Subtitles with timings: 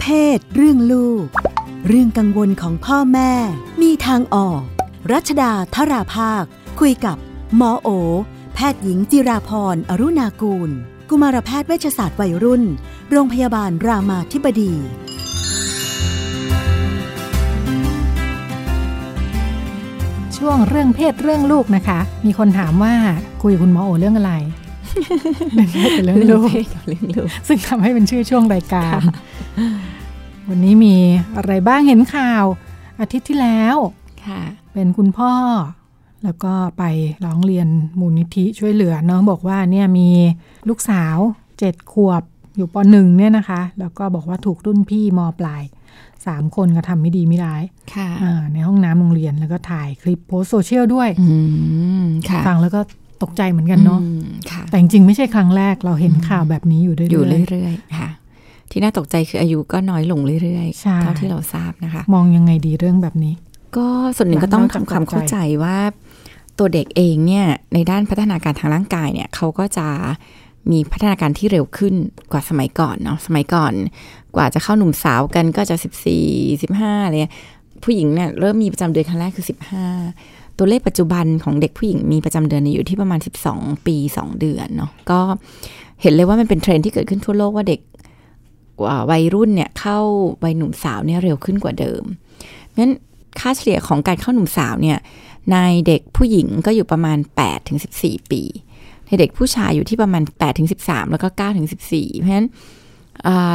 [0.00, 1.26] เพศ เรื่องลูก
[1.88, 3.32] เรื่องกังวลของพ่อแม่
[3.82, 4.62] มีทางออก
[5.12, 6.44] รัชดาธราภาค
[6.80, 7.16] คุยกับ
[7.56, 7.88] หมอโอ
[8.54, 10.70] แพทย์หญิงจิราพรอรุณากูล
[11.08, 12.62] กุมารแพทย์เวชศาสตร์วัยรุ่น
[13.10, 14.72] โรงพยาบาลรามาธิบดี
[20.36, 22.94] ช่วงเรื่องเพศเรื่องลูกนะคะ มีคนถามว่า
[23.42, 24.32] คุยกับคุณหมอโอเรื่องอะไร
[25.54, 26.48] เรื่องเพศกับเรื่องลูก
[26.86, 29.00] เรื่องลูกซึ่งทำให้เป็นชื่อช่วงรายการ
[30.48, 30.96] วันนี้มี
[31.36, 32.44] อะไรบ้างเห็นข่าว
[33.00, 33.76] อาทิตย์ที่แล้ว
[34.26, 35.32] ค่ะเป็นคุณพ่อ
[36.24, 36.84] แล้วก็ไป
[37.24, 37.68] ร้องเรียน
[38.00, 40.08] มูลนิธิช่วยเหลือเนาะบอกว่าเนี่ยมี
[40.68, 41.16] ลูกสาว
[41.58, 42.22] เจ็ดขวบ
[42.56, 45.62] อยู่ปหนึ่งเนี่ยนะคะ แล้วก็บอกว่าถูกรุ่นพี่มปลาย
[46.26, 47.62] สามคนกระทำไม่ดีไม่ร้าย
[47.94, 51.36] ค่ะอ่าในห้องน้ำโรงเรียนแล้วก็ถ่ายคลิปโพสต์โซเชียลด้วยอื
[52.02, 52.80] มค่ะฟังแล้วก็
[53.22, 58.10] ตกใจเหมือนกันเนาะอืมค่ะแต่จริงๆไม่ใช่ครั้งแรกเราเห็นข่าวแบบนี้อยู่เรื่อยๆอยู่เรื่อยๆค่ะ
[58.70, 63.34] ที่น่าตกใจคืออายุก็น้อยลงเรื่อยใช่ๆเท่าที่เราทราบนะคะ มองยังไงดีเรื่องแบบนี้
[63.76, 65.78] ก็ส่วนหนึ่งก็ต้องนอกจากทำความตกใจเข้าใจว่า
[66.58, 69.88] ตัวเด็กเองเนี่ยในด้านพัฒนาการทางร่างกายเนี่ยเขาก็จะ
[70.70, 71.94] มีพัฒนาการที่เร็วขึ้น
[72.32, 73.72] กว่าสมัยก่อนเนาะสมัยก่อน
[74.36, 76.26] กว่าจะเข้าหนุ่มสาวกันก็จะสิบสี่
[76.62, 77.34] สิบห้าอะไรเงี้ย
[77.84, 79.86] ผู้หญิงเนี่ยเริ่มมีประจำเดือนครั้งแรกคือสิบห้า
[80.58, 83.20] ตัวเลขปัจจุบันของเด็กผู้หญิงมีประจำเดือนอยู่ที่ประมาณ
[83.50, 85.20] 12 ปี 2 เดือนเนาะก็
[86.02, 87.80] เห็นเลยว่ามันเป็นเทรนที่เกิดขึ้นทั่วโลกว่าเด็ก
[88.84, 89.98] ว,วัยรุ่นเนี่ยเข้า
[90.44, 92.02] วัยหนุ่มสาวเนี่ยเร็วขึ้นกว่าเดิม
[92.78, 92.92] งั้น
[93.38, 94.98] ค่าเฉลี่ยของการเข้าหนุ่มสาวเนี่ย
[95.52, 98.42] ในเด็กผู้หญิงก็อยู่ประมาณ8ถึง14 ปี
[99.06, 102.48] ในเด็กผู้ชายอยู่ที่ประมาณ8ถึง13 แล้วก็9ถึง14 เพราะฉะนั้น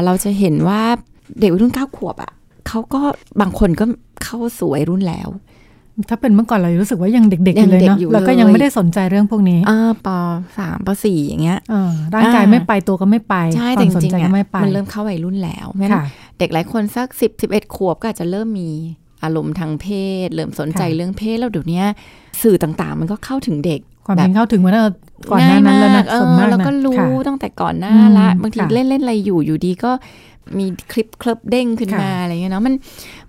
[0.05, 0.81] เราจะเห็นว่า
[1.39, 2.31] เด็กวัยรุ่น 9 ขวบอะ่ะ
[2.67, 3.01] เขาก็
[3.41, 3.85] บางคนก็
[4.23, 5.29] เข้าสู่วัยรุ่นแล้ว
[6.09, 10.07] ถ้าเป็นเมื่อก่อนเรารู้สึกว่ายังเด็กๆอยู่เลยยังเด็กเนาะอยู่แล้วก็เลยยังไม่ได้สนใจเรื่องพวกนี้อ่าป
[10.57, 16.05] สามปสี่อย่างเงี้ยเออร่างกายอ่าไม่ไปตัวก็ไม่ไปใช่คแต่วามจสนริงใจๆก็อะไม่ไปมันเริ่มเข้าวัยรุ่นแล้วเพราะฉะนั้นค่ะ
[16.39, 18.69] เด็กหลายคนสักสิบสิบเอ็ดขวบก็อาจจะเริ่มมี
[19.23, 19.87] อารมณ์ทางเพ
[20.25, 21.83] ศ เริ่มสนใจค่ะเรื่องเพศแล้วเดี๋ยวนี้
[22.41, 24.91] สื่อต่างๆ มันก็เข้าถึงเด็ก ความแบจริบงเข้าถึงมาตั้งแต่
[25.31, 29.91] ก่อนหน้านั้นแล้วนะเอส่วนอมากเรานะก็รู้ค่ะตั้งแต่ก่อนหน้าอืมละบางทีค่ะเล่นเล่นอะไรอยู่อยู่ดีก็
[30.57, 32.73] มีคลิปคลิปเด้งขึ้นมาค่ะอะไรเงี้ยเนาะมัน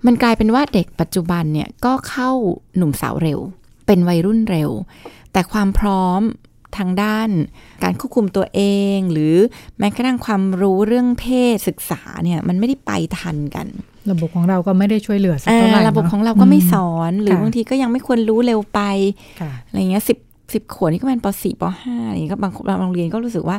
[0.05, 2.31] มันกลายเป็นว่าเด็กปัจจุบันเนี่ยก็เข้า
[2.77, 3.39] หนุ่มสาวเร็ว
[3.87, 4.71] เป็นวัยรุ่นเร็ว
[5.31, 6.21] แต่ความพร้อม
[6.77, 7.29] ทางด้าน
[7.83, 8.61] การควบคุมตัวเอ
[8.95, 9.35] ง หรือ
[9.79, 13.67] แม้กระทั่งความรู้เรื่องเพศศึกษาเนี่ยมันไม่ได้ไปทันกัน
[14.11, 18.79] ระบบของเราก็ไม่ได้ช่วยเหลือสักอ่าเท่าไหร่ระบบนของเราก็ไม่สมอน หรือค่ะบางทีก็ยังไม่ควรรู้เร็วไป
[19.41, 20.17] ค่ะอะไรเงี้ยสิบ
[20.53, 23.57] สิบขวบนี่ก็เป็นปสี่ปห้าอะไรเงี้ยก็บางบางโรงเรียนก็รู้สึกว่า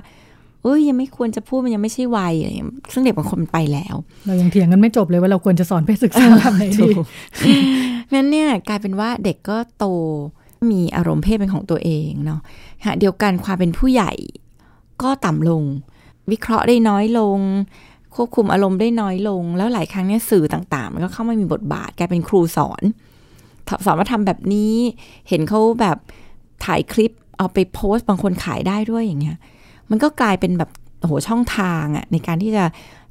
[0.63, 3.95] เอ้ยยังไม่ควรจะพูดมันยังไม่ใช่วัยอะไรเงี้ยซึ่งเด็กบางคนมันไปแล้ว
[4.27, 7.05] เรายังเถียงกันไม่จบเลยว่าเราควรจะสอนเพศศึกษาแบบไหนดีถูก
[8.15, 9.87] งั้นเนี่ยกลายเป็นว่าเด็กก็โต
[10.71, 12.41] มีอารมณ์เพศเป็นของตัวเองเนาะ
[12.85, 14.13] ฮะเดียวกันความเป็นผู้ใหญ่
[15.03, 15.63] ก็ต่ำลง
[16.31, 17.39] วิเคราะห์ได้น้อยลง
[18.15, 22.83] ควบคุมอารมณ์ได้น้อยลง แล้วหลายครั้งเนี่ยสื่อต่างๆ มันก็เข้ามามีบทบาทกลายเป็นครูสอน
[23.85, 24.75] สอนว่าทำแบบนี้
[25.29, 25.97] เห็นเขาแบบ
[26.65, 29.37] ถ่ายคลิปเอาไปโพสต์บางคนขายได้ด้วยอย่างเงี้ย
[29.91, 32.65] มันก็กลายเป็นแบบโอ้โหช่องทางอะในการที่จะ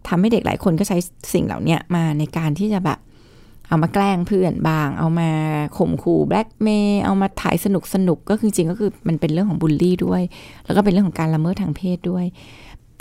[0.08, 0.98] ทำให้เด็กหลายคนก็ใช้
[1.34, 3.00] สิ่งเหล่านี้มาในการที่จะแบบ
[3.68, 5.30] เอามาแกล้งเพื่อนบาง เอามา
[5.78, 10.22] ข่มขู่แบล็กเมย์เอามาถ่ายสนุกสนุกก็คือจริงก็คือมันเป็นเรื่องของบูลลี่ด้วย
[10.66, 12.26] แล้วก็เป็นเรื่องของการละเมิดทางเพศด้วย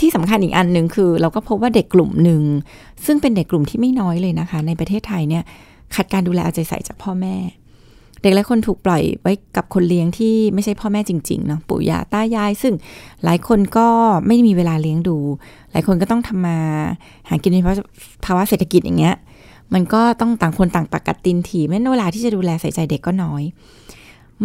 [0.00, 2.43] ที่สำคัญอีกอันหนึ่งคือ เราก็พบว่าเด็กกลุ่มหนึ่ง
[3.06, 5.43] ซึ่งเป็นเด็กกลุ่มที่ไม่น้อยเลยนะคะ ในประเทศไทยเนี่ย
[5.94, 7.37] ขาดการดูแลเอาใจใส่จากพ่อแม่
[8.25, 12.75] เด็กหลายคนถูกปล่อยไว้กับคนเลี้ยงที่ไม่ใช่พ่อแม่จริงๆเนาะปู่ย่าตายาย ซึ่ง
[13.25, 13.89] หลายคนก็
[14.27, 15.17] ไม่มีเวลาเลี้ยงดู
[15.73, 16.59] หลายคนก็ต้องทำมา
[17.29, 17.59] หากินใน
[18.25, 19.15] ภาวะเศรษฐกิจอย่างเงี้ย
[19.75, 23.43] มันก็ต้องต่างคนต่างปากกัดตินถีไม่เวลาที่จะดูแลใส่ใจเด็กก็น้อย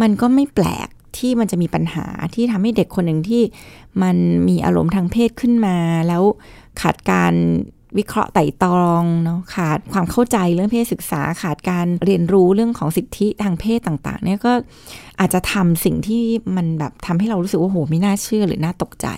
[0.00, 3.42] มันก็ไม่แปลกที่มันจะมีปัญหาที่ทำให้เด็กคนหนึ่งที่
[4.02, 4.16] มัน
[4.48, 5.76] มีอารมณ์ทางเพศขึ้นมา
[6.08, 6.22] แล้ว
[6.80, 7.32] ขาดการ
[7.98, 14.52] วิเคราะห์ไต่ตรองเนาะขาดความเข้าใจเรื่องเพศศึกษาขาดการเรียนรู้เรื่องของสิทธิทางเพศต่าง ๆ เนี่ยก็
[15.20, 16.22] อาจจะทำสิ่งที่
[16.56, 19.08] มันแบบทำให้เรารู้สึกว่าโหไม่น่าเชื่อหรือน่าตกใจ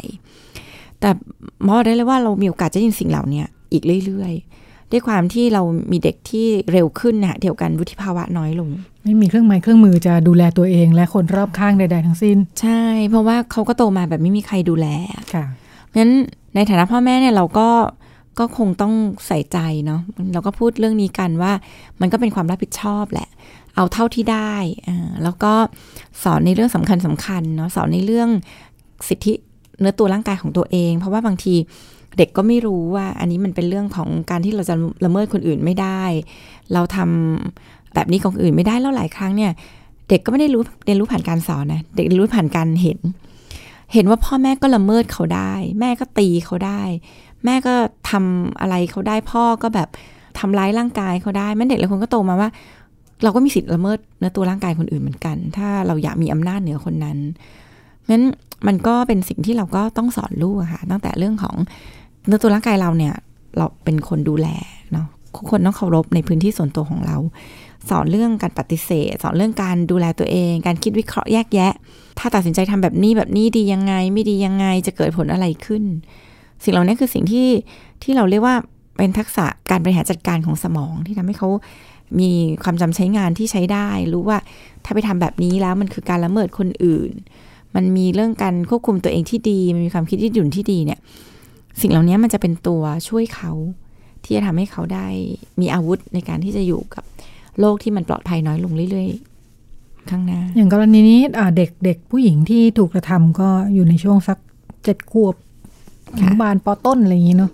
[1.00, 1.10] แต่
[1.64, 3.42] หมอได้เลยว่าเรามีโอกาสจะได้ยินสิ่งเหล่านี้
[3.72, 5.62] อีกเรื่อยๆ ด้วยความที่เรา
[5.92, 8.70] มีเด็กที่เร็วขึ้นนะเดียวกันวุฒิภาวะน้อยลง
[9.04, 14.86] ไม่มีเครื่องไม้เครื่องมือจะดูแลตัวเองและคนรอบข้างใดๆทั้งสิ้น ใช่ เพราะว่าเขาก็โตมาแบบไม่มีใครดูแล
[15.34, 15.44] ค่ะ
[15.88, 16.14] เพราะฉะนั้น
[16.54, 17.68] ในฐานะพ่อแม่เนี่ยเราก็
[18.38, 18.94] ก็คงต้อง
[19.26, 20.00] ใส่ใจเนาะ
[20.32, 21.52] เราก็พูดเรื่องนี้กันว่า
[22.00, 23.28] มันก็เป็นความรับผิดชอบแหละ
[23.74, 24.54] เอาเท่าที่ได้
[25.22, 25.52] แล้วก็
[26.22, 28.28] สอนในเรื่องสำคัญสำคัญเนาะสอนในเรื่อง
[29.08, 29.32] สิทธิ
[29.80, 31.54] เนื้อตัวร่างกายของตัวเอง เพราะว่าบางที
[32.18, 34.74] เด็กก็ไม่รู้ว่า อันนี้มันเป็นเรื่องของการที่เราจะ
[35.04, 36.02] ละเมิดคนอื่นไม่ได้
[36.72, 39.52] เราทำแบบนี้ของอื่นไม่ได้แล้วหลายครั้งเนี่ย
[40.08, 42.98] เด็กก็ไม่ได้รู้เรียนรู้ผ่านการสอนนะเด็กเรียนรู้ผ่านการเห็น
[43.94, 46.82] เห็นว่าพ่อแม่ก็ละเมิดเขาได้ แม่ก็ตีเขาได้
[47.44, 47.74] แม่ก็
[48.10, 49.88] ทำอะไรเขาได้พ่อก็แบบ
[50.38, 52.48] ทำร้ายร่างกายเขาได้แม่เด็กหลายคนก็โตมาว่า
[53.22, 57.18] เราก็มีสิทธิ์ละเมิดเนื้อตัวร่างกายคนอื่นเหมือนกัน ถ้าเราอยากมีอำนาจเหนือคนนั้น
[58.10, 58.22] งั้น
[58.66, 61.56] มันก็เป็นสิ่งที่เราก็ต้องสอนลูกค่ะ ตั้งแต่เรื่องของ
[62.26, 63.14] เนื้อตัวร่างกายเราเนี่ย
[63.56, 64.48] เราเป็นคนดูแล
[64.92, 65.06] เนาะ
[65.36, 67.16] ทุกคนต้องเคารพในพื้นที่ส่วนตัวของเรา
[67.90, 71.72] สอนเรื่องการปฏิเสธ สอนเรื่องการดูแลตัวเอง การคิดวิเคราะห์แยกแยะ
[72.18, 75.84] ถ้าตัดสินใจทำแบบนี้แบบนี้ดียังไง ไม่ดียังไงจะเกิดผลอะไรขึ้น
[76.64, 77.48] สิ่งเหล่านี้คือสิ่งที่
[78.02, 78.56] ที่เราเรียกว่า
[78.96, 81.48] เป็นทักษะการบริหารจัดการของสมองที่ทำให้เขา
[82.20, 82.30] มี
[82.62, 84.38] ความจำใช้งานที่ใช้ได้ รู้ว่า
[84.84, 87.12] ถ้าไปทำแบบนี้แล้วมันคือการละเมิดคนอื่น
[87.74, 90.98] มันมีเรื่องการควบคุมตัวเองที่ดี มันมีความคิดยืดหยุ่นที่ดีเนี่ย
[91.80, 93.52] สิ่งเหล่านี้มันจะเป็นตัวช่วยเขา
[94.24, 95.06] ที่จะทำให้เขาได้
[95.60, 97.04] มีอาวุธในการที่จะอยู่กับ
[97.60, 101.20] โลกที่มันปลอดภัยน้อยลงเรื่อยๆ ข้างหน้า อย่างกรณีนี้
[101.56, 104.38] เด็กเด็กผู้หญิงที่ถูกกระทำก็อยู่ในช่วงสัก
[104.84, 105.34] เจ็ดขวบ
[106.14, 107.52] อค่ะนุบาลปอต้นอะไรอย่างนี้เนาะ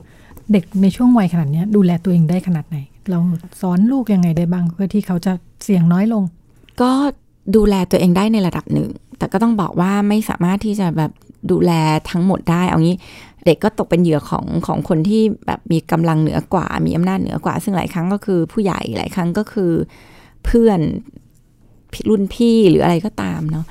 [0.52, 2.78] เด็กในช่วงวัยขนาดเนี้ยดูแลตัวเองได้ขนาดไหน
[3.10, 3.18] เรา
[3.60, 5.32] สอนลูกยังไงได้บ้าง เพื่อที่เขาจะ
[5.64, 6.22] เสี่ยงน้อยลง
[6.82, 6.90] ก็
[7.56, 8.88] ดูแลตัวเองได้ในระดับหนึ่ง
[9.18, 11.12] แต่ก็ต้องบอกว่าไม่สามารถที่จะแบบ
[11.50, 11.72] ดูแล
[12.10, 12.96] ทั้งหมดได้ เอางี้
[13.44, 19.72] เด็กก็ตกเป็นเหยื่อของของคนที่แบบมีกำลังเหนือกว่า มีอำนาจเหนือกว่า ซึ่งหลายครั้งก็คือผู้ใหญ่หลายครั้งก็คือ
[20.44, 20.80] เพื่อน
[22.08, 23.64] รุ่นพี่หรืออะไรก็ตามเนาะ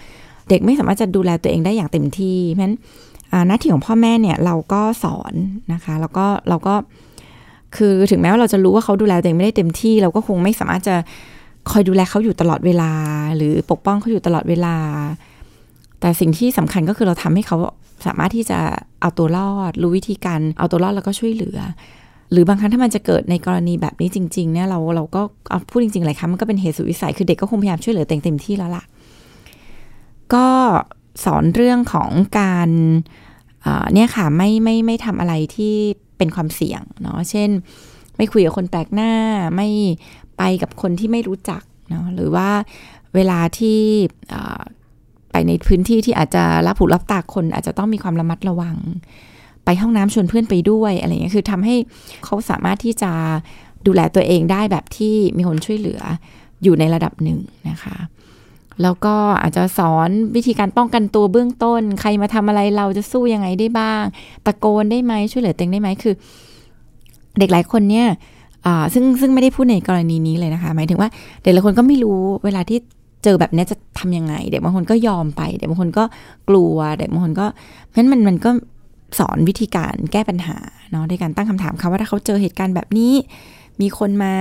[0.49, 3.06] เด็กไม่สามารถจะดูแลตัวเองได้อย่างเต็มที่เพราะฉะนั้นอ่า
[3.47, 5.33] หน้าที่ของพ่อแม่เนี่ยเราก็สอน
[5.73, 6.75] นะคะ แล้วก็เราก็
[7.75, 10.95] คือถึงแม้ว่าเราจะรู้ว่าเขาดูแลตัวเองไม่ได้เต็มที่ เราก็คงไม่สามารถจะ
[11.71, 12.91] คอยดูแลเขาอยู่ตลอดเวลา
[13.35, 14.75] หรือปกป้องเขาอยู่ตลอดเวลา
[15.99, 17.57] แต่สิ่งที่สำคัญก็คือเราทำให้เขา
[18.05, 18.59] สามารถที่จะ
[19.01, 21.59] เอาตัวรอด รู้วิธีการเอาตัวรอดแล้วก็ช่วยเหลือ
[22.31, 28.83] หรือบางครั้งถ้ามันจะเกิดในกรณีแบบนี้จริง ๆ เนี่ยเราเราก็เอาพูดจริงๆหลายครั้งมันก็เป็นเหตุสุดวิสัยคือเด็กก็คงพยายามช่วยเหลือตัวเองเต็มที่แล้วล่ะ
[30.33, 30.47] ก็
[31.23, 32.09] สอนเรื่องของ
[32.39, 32.69] การ
[33.93, 35.75] เนี่ยค่ะไม่ไม่ไม่ทำอะไรที่
[36.17, 37.49] เป็นความเสี่ยงเนาะเช่น
[38.17, 39.11] ไม่คุยกับคนแปลกหน้า
[39.55, 39.69] ไม่
[40.37, 42.49] ไปกับคนที่ไม่รู้จักเนาะหรือว่า
[43.15, 43.79] เวลาที่
[45.31, 48.77] ไปในพื้นที่ที่อาจจะรับผูรับตาคนอาจจะต้องมีความระมัดระวัง
[49.65, 51.75] ไปห้องน้ำชวนเพื่อนไปด้วยอะไรเงี้ยคือทำให้
[52.25, 53.11] เขาสามารถที่จะ
[53.85, 56.01] ดูแลตัวเองได้แบบที่มีคนช่วยเหลือ
[56.63, 57.97] อยู่ในระดับหนึ่งนะคะ
[58.81, 64.03] แล้วก็อาจจะสอนวิธีการป้องกันตัวเบื้องต้น ใครมาทำอะไรเราจะสู้ยังไงได้บ้าง
[64.45, 66.13] ตะโกนได้ไหมช่วยเหลือตัวเองได้ไหมคือ
[67.39, 68.07] เด็กหลายคนเนี่ย
[68.93, 71.09] ซึ่งซึ่งไม่ได้พูดในกรณีนี้เลยนะคะ หมายถึงว่า
[71.43, 72.79] เด็กหลายคนก็ไม่รู้เวลาที่
[73.23, 76.03] เจอแบบนี้จะทำยังไง เด็กบางคนก็ยอมไป เด็กบางคนก็
[76.49, 77.45] กลัว เด็กบางคนก็
[77.85, 78.49] เพราะฉะนั้นมันมันก็
[79.19, 80.57] สอนวิธีการแก้ปัญหา
[80.91, 83.13] เนาะด้วยการตั้งคำถามเขาว่าถ้าเขาเจอเหตุการณ์แบบนี้
[83.81, 84.33] มีคนมา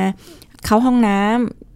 [0.64, 1.75] เข้าห้องน้ำอ่า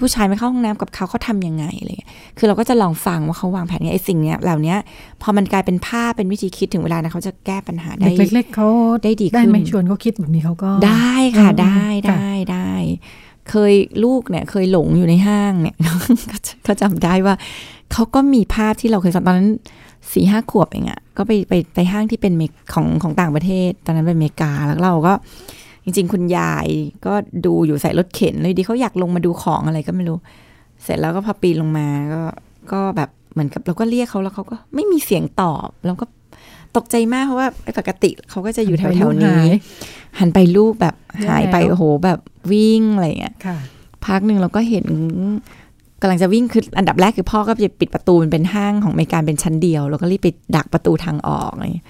[0.00, 4.74] ผู้ชายมาเข้าห้องน้ำกับเขาเขาทำยังไงอะไรเงี้ย คือเราก็จะลองฟังว่าเขาวางแผนไงไอ้สิ่งเนี้ยเหล่านี้
[5.22, 8.68] พอมันกลายเป็นภาพเป็นวิธีคิดถึงเวลานะเขาจะแก้ปัญหาได้เด็กเล็กๆเขา
[9.02, 12.72] ได้ดีได้ไหมขึ้นชวนเขาคิดแบบนี้เขาก็ ได้ค่ะอืมได้ค่ะได้ได้
[13.50, 13.74] เคย
[14.04, 15.76] ลูกเนี่ยเคยหลงอยู่ในห้างเนี่ย
[16.64, 17.34] เขาจำได้ว่า
[17.92, 19.50] เขาก็มีภาพที่เราเคยสอนตอนนั้น
[20.12, 25.12] สี่ห้าขวบเองอะก็ไปไปไปห้างที่เป็นเมกของของต่างประเทศ ตอนนั้นเป็นอเมริกาแล้วเราก็
[25.88, 26.66] จริง ๆ คุณยาย
[27.06, 27.12] ก็
[27.46, 30.18] ดูอยู่ใส่รถเข็นเลยดีเขาอยากลงมาดูของอะไรก็ไม่รู้
[30.82, 32.22] เสร็จแล้วก็พอปีนลงมาก็
[32.72, 36.04] ก็แบบเหมือนกับเราก็เรียกเขาแล้วเขาก็ไม่มีเสียงตอบเราก็
[36.76, 39.42] ตกใจมากเพราะว่าไอ้ปกติเขาก็จะอยู่แถวแถวๆนี้
[40.18, 40.94] หันไปลูกแบบ
[41.28, 42.18] หายไปแล้วโอ้โหแบบ
[42.52, 43.56] วิ่งอะไรอย่างเงี้ยค่ะ
[44.06, 44.86] พักหนึ่งเราก็เห็น
[46.00, 51.86] กำลังจะวิ่งคืออันดับแรกคือพ่อก็จะปิดประตูมันเป็นห้างของอเมริกาเป็นชั้นเดียว แล้วก็รีบไปดักประตูทางออกอะไรอย่างเงี้ย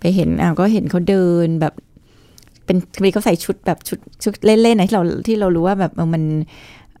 [0.00, 1.74] ไปเห็นอ้าวก็เห็นเขาเดินแบบ
[2.64, 6.22] เป็นคือเขาใส่ชุดแบบชุดชุดเล่นๆนะที่เราที่เรารู้ว่าแบบมัน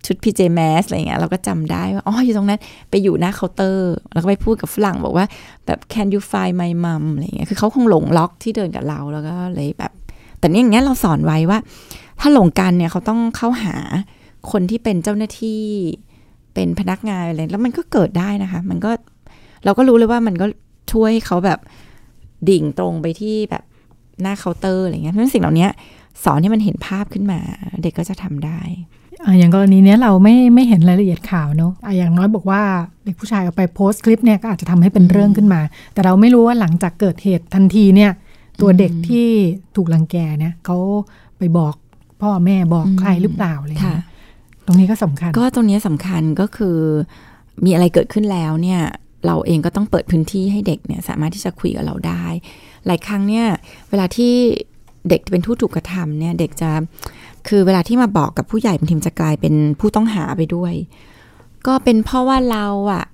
[0.06, 5.26] ชุดพีเจแมสอะไรเงี้ยเราก็จำได้ว่าอ๋ออยู่ตรงนั้นไปอยู่หน้าเคาน์เตอร์ แล้วก็ไปพูดกับฝรั่งบอกว่า
[5.66, 9.92] แบบ can you find my mom อะไรเงี้ยคือเขาคงหลงล็อกที่เดินกับเราแล้วก็เลยแบบ
[10.38, 11.58] แต่เนี่ยอย่างเงี้ยเราสอนไว้ว่า
[12.20, 13.76] ถ้าหลงกันเนี่ยเขาต้องเข้าหา
[14.50, 15.62] คนที่เป็นเจ้าหน้าที่
[16.54, 18.90] เป็นพนักงานอะไรแล้วมันก็เกิดได้นะคะ มันก็
[19.64, 20.46] เราก็รู้เลยว่ามันก็
[20.92, 21.58] ช่วยให้เขาแบบ
[22.48, 23.64] ดิ่งตรงไปที่แบบ
[24.22, 25.68] หน้าเคาน์เตอร์อะไรเงี้ยเพราะฉะนั้นสิ่งเหล่านี้
[26.24, 27.40] สอนให้มันเห็นภาพขึ้นมา
[27.82, 28.60] เด็กก็จะทำได้
[29.24, 32.62] อะอย่างกรณีเนี้ยเราไม่ไม่เห็นรายละเอียดข่าวเนอะอะอย่างน้อยบอกว่า
[33.04, 35.60] เด็กผู้ชายเอาไปโพสต์คลิปเนี่ยก็อาจจะทำให้เป็นเรื่องขึ้นมา
[35.92, 38.10] แต่เราไม่รู้ว่าหลังจากเกิดเหตุทันทีเนี่ย
[38.60, 39.28] ตัวเด็กที่
[39.76, 40.78] ถูกลังแกเนี่ยเขา
[41.38, 41.74] ไปบอก
[42.22, 44.04] พ่อแม่บอกอืมใครหรือเปล่าอะไรอย่างค่ะเงี้ย
[44.66, 46.78] ตรงนี้ก็สำคัญ ก็ตรงนี้สำคัญก็คือ
[47.64, 48.80] มีอะไรเกิดขึ้นแล้วเนี่ย
[49.26, 52.24] เราเองก็ต้องเปิดพื้นที่ให้เด็กเนี่ยสามารถที่จะคุยกับเราได้
[52.86, 53.46] หลายครั้งเนี่ย
[53.90, 54.32] เวลาที่
[55.08, 56.70] เด็กเป็นผู้ถูกกระทำเนี่ยเด็กจะ
[57.48, 60.74] คือเวลาที่มาบอกกับผู้ใหญ่บางทีจะกลายเป็นผู้ต้องหาไปด้วย
[61.66, 63.04] ก็เป็นเพราะว่าเราอะ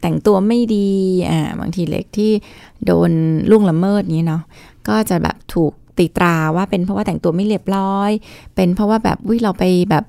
[0.00, 0.90] แต่งตัวไม่ดี
[1.30, 2.30] อ่าบางทีเล็กที่
[2.86, 3.10] โดน
[3.50, 4.42] ล่วงละเมิดนี้เนาะ
[4.88, 8.10] ก็จะแบบถูกตีตราว่าเป็นเพราะว่าแต่งตัวไม่เรียบร้อย
[8.54, 10.04] เป็นเพราะว่าแบบวิเราไปแบบ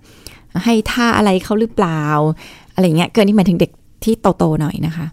[0.63, 2.03] ให้ท่าอะไรเขาหรือเปล่า
[2.73, 3.71] อะไรเงี้ยเกินที่หมายถึงเด็ก
[4.03, 5.05] ที่โตๆหน่อยนะคะ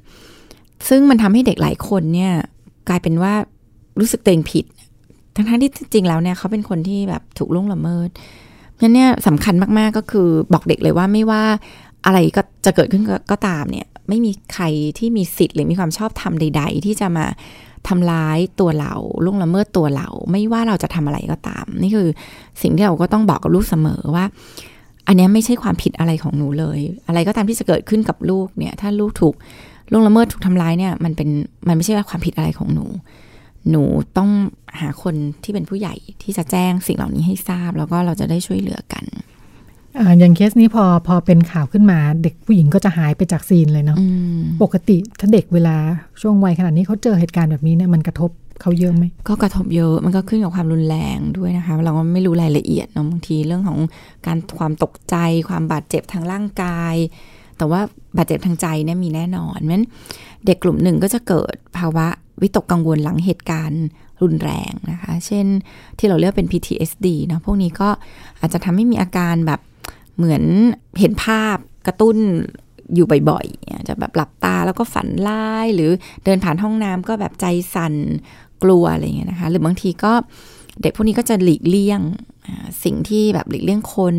[0.88, 2.32] ซึ่งมันทำให้เด็กหลายคนเนี่ย
[2.88, 3.34] กลายเป็นว่า
[4.00, 4.64] รู้สึกเตงผิด
[5.34, 8.08] ทั้งๆที่จริงแล้วเนี่ยเขาเป็นคนที่แบบถูกล่วงละเมิด
[8.80, 11.42] งั้นเนี่ยสำคัญมากๆก็คือบอกเด็กเลยว่าไม่ว่า
[12.06, 14.64] อะไรก็จะเกิดขึ้นก็ตามเนี่ย ไม่มีใคร
[14.98, 17.26] ที่มีสิทธิ์หรือมีความชอบธรรมใด ๆ ที่จะมา
[17.88, 22.08] ทำร้ายตัวเราล่วงละเมิดตัวเรา ไม่ว่าเราจะทำอะไรก็ตาม นี่คือ
[22.62, 24.24] สิ่งที่เราก็ต้องบอกกับลูกเสมอว่า
[25.06, 29.34] อันนี้ไม่ใช่ความผิดอะไรของหนูเลย อะไรก็ตามที่จะเกิดขึ้นกับลูกเนี่ย ถ้าลูกถูก
[29.92, 31.28] ล่วงละเมิดถูกทำร้ายเนี่ย มันเป็น
[31.68, 32.86] มันไม่ใช่ว่าความผิดอะไรของหนู
[33.70, 33.82] หนู
[34.16, 34.30] ต้อง
[34.80, 39.04] หาคนที่เป็นผู้ใหญ่ที่จะแจ้งสิ่งเหล่านี้ให้ทราบ แล้วก็เราจะได้ช่วยเหลือกัน
[40.18, 43.98] อย่างเคสนี้พอพอเป็นข่าวขึ้นมาเด็กผู้หญิงก็จะหายไปจากซีนเลยเนาะ
[44.62, 45.76] ปกติถ้าเด็กเวลา
[46.20, 53.78] ช่วงวัยขนาดนี้เขาเจอเหตุการณ์แบบนี้เนี่ยมันกระทบเขาเยอะไหมก็กระทบเยอะมันก็ขึ้นกับความรุนแรงด้วยนะคะ เราก็ไม่รู้รายละเอียดเนาะบางทีเรื่องของ
[54.26, 55.16] การความตกใจ
[55.48, 56.94] ความบาดเจ็บทางร่างกาย
[57.58, 57.80] แต่ว่า
[58.16, 59.86] บาดเจ็บทางใจเนี่ยมีแน่นอนเพราะนั้น
[60.46, 62.06] เด็กกลุ่มหนึ่งก็จะเกิดภาวะ
[62.42, 63.84] วิตกกังวลหลังเหตุการณ์
[64.22, 65.46] รุนแรงนะคะ เช่น
[65.98, 67.88] ที่เราเรียกเป็น PTSD นะพวกนี้ก็
[68.40, 69.60] อาจจะทำให้มีอาการแบบ
[70.16, 70.42] เหมือน
[71.00, 72.16] เห็นภาพกระตุ้น
[72.94, 75.90] อยู่บ่อยๆ จะแบบหลับตาแล้วก็ฝันร้าย หรือ
[76.24, 77.94] เดินผ่านห้องน้ำก็แบบใจสั่น
[78.62, 80.12] กลัวอะไรเงี้ยนะคะ หรือบางทีก็
[80.82, 82.00] เด็กพวกนี้ก็จะหลีกเลี่ยง
[82.84, 84.16] สิ่งที่แบบหลีกเลี่ยงคน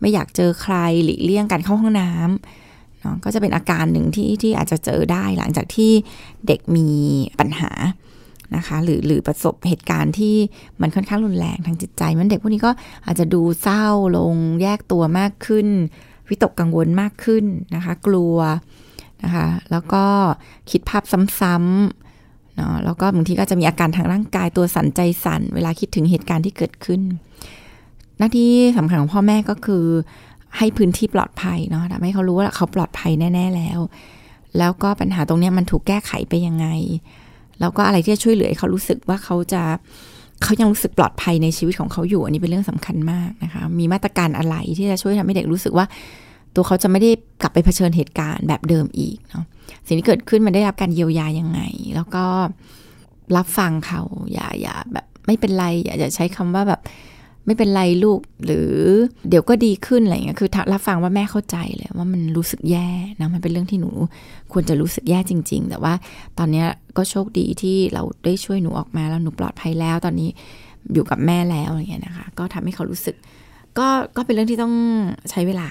[0.00, 0.74] ไม่อยากเจอใคร
[1.04, 2.59] หลีกเลี่ยงการเข้าห้องน้ำ
[3.00, 5.92] เนาะก็จะเป็นอาการหนึ่งที่ที่อาจจะเจอได้หลังจากที่
[6.46, 6.88] เด็กมี
[7.38, 7.70] ปัญหา
[8.56, 10.36] นะคะหรือหรือประสบเหตุการณ์ที่
[10.80, 12.70] มันค่อนข้างรุนแรงทางจิตใจ มันเด็กพวกนี้ก็
[13.06, 15.66] อาจจะดูเศร้าลงแยกตัวมากขึ้น
[16.28, 18.36] วิตกกังวลมากขึ้นนะคะ กลัว
[19.24, 20.04] นะคะแล้วก็
[20.70, 21.04] คิดภาพ
[21.40, 27.00] ซ้ำๆเนาะแล้วก็บางทีก็จะมีอาการทางร่างกายตัวสั่นใจสั่น เวลาคิดถึงเหตุการณ์ที่เกิดขึ้น
[28.18, 29.84] หน้าที่สำคัญของพ่อแม่ก็คือ
[30.56, 33.78] ให้พื้นที่ปลอดภัยเนาะทำให้เขารู้ว่าเขาปลอดภัยแน่ ๆแล้ว
[34.58, 36.66] แล้วก็ปัญหาตรงนี้มันถูกแก้ไขไปยังไง
[37.60, 39.62] แล้วก็อะไรที่จะช่วยเหลือเขารู้สึกว่าเขาจะ
[40.42, 45.86] เขายังรู้สึกปลอดภัยในชีวิตของเขาอยู่ อันนี้เป็นเรื่องสำคัญมากนะคะ มีมาตรการอะไรที่จะช่วยทำให้เด็กรู้สึกว่า
[46.54, 47.10] ตัวเขาจะไม่ได้
[47.42, 49.44] กลับไปเผชิญเหตุการณ์แบบเดิมอีกเนาะ
[49.86, 51.60] สิ่งที่เกิดขึ้นมันได้รับการเยียวยายังไง
[51.94, 52.24] แล้วก็
[53.36, 54.02] รับฟังเขา
[54.32, 56.80] อย่าอย่าแบบไม่เป็นไร อย่าอย่าใช้คำว่าแบบ
[57.46, 58.72] ไม่เป็นไรลูกหรือ
[59.28, 62.88] เดี๋ยวก็ดีขึ้นอะไรเงี้ยคือรับฟังว่าแม่เข้าใจเลยว่ามันรู้สึกแย่
[63.20, 63.90] นะมันเป็นเรื่องที่หนู
[64.52, 65.94] ควรจะรู้สึกแย่จริง ๆ แต่ว่า
[66.38, 66.64] ตอนนี้
[66.96, 70.28] ก็โชคดีที่เราได้ช่วยหนูออกมาแล้วหนูปลอดภัยแล้ว ตอนนี้
[70.92, 73.16] อยู่กับแม่แล้วอะไรเงี้ยนะคะ ก็ทำให้เขารู้สึก
[73.78, 74.74] ก็ก็เป็นเรื่องที่ต้อง
[75.30, 75.68] ใช้เวลา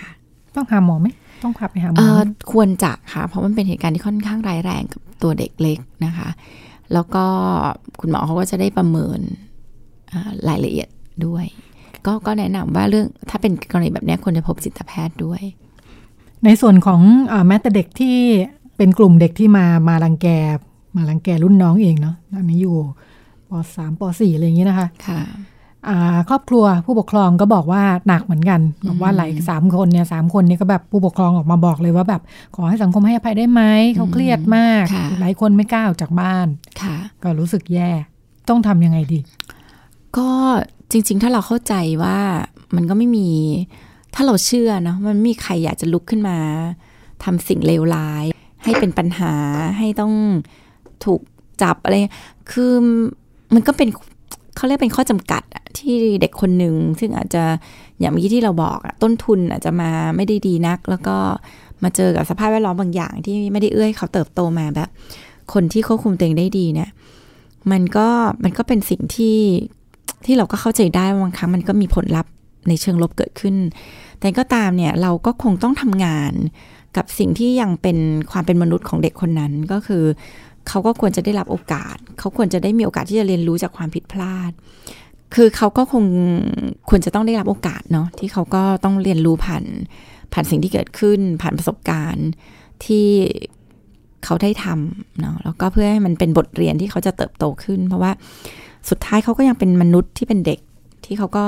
[0.55, 1.07] ต้องหาหมอไหม
[1.43, 2.05] ต้องขับไปหาหมอ
[2.51, 6.29] ควรจะค่ะ เพราะมันเป็นเหตุการณ์ที่ค่อนข้างร้ายแรงกับตัวเด็กเล็กนะคะ
[6.93, 7.25] แล้วก็
[7.99, 9.19] คุณหมอเขาก็จะได้ประเมิน
[10.49, 10.89] รายละเอียด
[11.27, 11.45] ด้วย
[12.05, 15.41] ก็ก็แนะนำว่าเรื่องถ้าเป็นกรณีแบบนี้ควรจะพบจิตแพทย์ด้วย
[16.45, 18.17] ในส่วนของอแม้แต่เด็กที่
[18.77, 20.27] เป็นกลุ่มเด็กที่มามารังแก
[20.97, 22.77] มารังแกรุ่นน้องเองเนาะอันนี้อยู่
[23.49, 25.21] ปสามปสี่อะไรอย่างนี้นะคะ ค่ะ
[26.29, 32.21] ครอบครัวผู้ปกครองก็บอกว่าหนักเหมือนกันบอกว่าหลายสามคนเนี่ยสามคนนี้ก็แบบผู้ปกครองออกมาบอกเลยว่าแบบ
[32.55, 33.61] ขอให้สังคมให้อภัยได้ไหม
[33.95, 34.85] เขาเครียดมาก
[35.19, 36.47] หลายคนไม่กล้าออกจากบ้าน
[37.23, 37.91] ก็รู้สึกแย่
[38.49, 39.19] ต้องทำยังไงดี
[40.17, 40.29] ก็
[40.91, 42.17] จริง ๆ ถ้าเราเข้าใจว่า
[42.75, 43.29] มันก็ไม่มี
[44.15, 46.37] ถ้าเราเชื่อเนาะมันม,มีใครอยากจะลุกขึ้นมา
[47.23, 48.25] ทำสิ่งเลวร้าย
[48.63, 49.33] ให้เป็นปัญหา
[49.77, 50.13] ให้ต้อง
[51.05, 51.21] ถูก
[51.61, 51.95] จับอะไร
[52.51, 52.73] คือ
[53.53, 53.89] มันก็เป็น
[54.55, 55.43] เขาเรียกเป็นข้อจำกัด
[55.77, 57.43] ที่เด็กคนหนึ่งซึ่งอาจจะ
[57.99, 61.17] อย่างเมื่อกี้ที่เราบอกต้นทุนอาจจะมาไม่ได้ดีนัก แล้วก็
[61.83, 64.89] มาเจอกับสภาพแวดล้อมบางอย่าง ที่ไม่ได้เอื้อให้เขาเติบโตมาแบบ
[65.53, 66.89] คนที่ควบคุมตัวเองได้ดีเนี่ย
[67.71, 68.07] มันก็
[68.43, 69.37] มันก็เป็นสิ่งที่
[70.25, 72.31] ที่เราก็เข้าใจได้ว่าบางครั้งมันก็มีผลลัพธ์
[72.67, 73.55] ในเชิงลบเกิดขึ้น
[74.19, 76.33] แต่ก็ตามเนี่ยเราก็คงต้องทำงาน
[76.97, 77.97] กับสิ่งที่ยังเป็น
[78.31, 80.03] ความเป็นมนุษย์ของเด็กคนนั้นก็คือ
[80.67, 84.51] เขาก็ควรจะได้รับโอกาส เขาควรจะได้มีโอกาสที่จะเรียนรู้จากความผิดพลาด
[85.35, 86.03] คือเขาก็คง
[86.89, 89.63] ควรจะต้องได้รับโอกาสเนาะที่เขาก็ต้องเรียนรู้ผ่าน
[90.33, 92.27] ผ่านสิ่งที่เกิดขึ้น ผ่านประสบการณ์
[92.85, 93.07] ที่
[94.25, 98.11] เขาได้ทำเนาะแล้วก็เพื่อให้มันเป็นบทเรียนที่เขาจะเติบโตขึ้น เพราะว่า
[98.89, 100.59] สุดท้ายเขาก็ยังเป็นมนุษย์ที่เป็นเด็ก
[101.05, 101.45] ที่เขาก็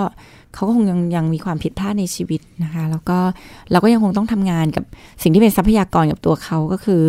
[0.54, 3.20] เขาก็คงยังยังมีความผิดพลาดในชีวิตนะคะ แล้วก็
[3.72, 4.84] เราก็ยังคงต้องทำงานกับ
[5.22, 7.04] สิ่งที่เป็นทรัพยากรกับตัวเขาก็คือ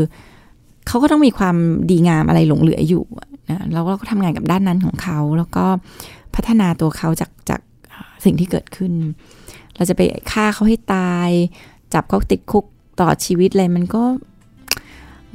[0.89, 1.57] เขาก็ต้องมีความ
[1.91, 3.05] ดีงามอะไรหลงเหลืออยู่
[3.51, 5.65] นะแล้วเราก็ทำงานกับด้านนั้นของเขา แล้วก็
[6.35, 7.61] พัฒนาตัวเขาจากจาก
[8.25, 8.93] สิ่งที่เกิดขึ้น
[9.77, 10.01] เราจะไป
[10.31, 11.31] ฆ่าเขาให้ตาย
[11.95, 12.65] จับเขาติดคุก
[13.01, 14.05] ต่อชีวิตอะไรมันก็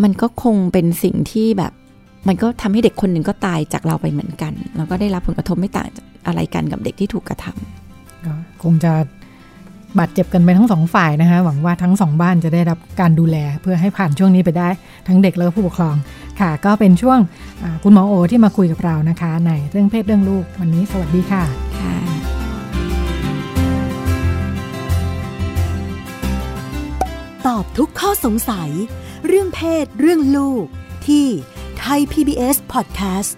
[0.04, 1.74] มันก็คงเป็นสิ่งที่แบบ
[2.28, 5.88] มันก็ทำให้เด็กคนหนึ่งก็ตายจากเราไปเหมือนกัน แล้วก็ได้รับผลกระทบไม่ต่าง
[6.28, 8.92] อะไรกันกับเด็กที่ถูกกระทำก็คงจะ
[10.00, 14.70] บาดเจ็บกันไปทั้งสองฝ่ายนะคะ หวังว่าทั้งสองบ้านจะได้รับการดูแลเพื่อให้ผ่านช่วงนี้ไปได้
[15.08, 15.96] ทั้งเด็กและผู้ปกครอง
[16.40, 17.20] ค่ะ ก็เป็นช่วง
[17.84, 21.44] คุณหมอโอที่มาคุยกับเรานะคะ ในเรื่องเพศเรื่องลูกวันนี้สวัสดีค่ะ
[21.82, 21.96] ค่ะ
[27.48, 28.70] ตอบทุกข้อสงสัย
[29.28, 30.66] เรื่องเพศเรื่องลูก
[31.08, 31.26] ที่
[31.82, 33.32] ไทย PBS Podcast